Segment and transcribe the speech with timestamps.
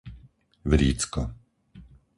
[0.73, 1.27] Vrícko